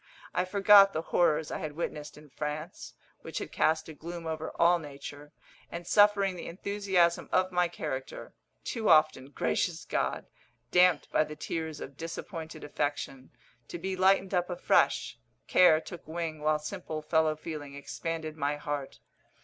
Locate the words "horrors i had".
1.03-1.73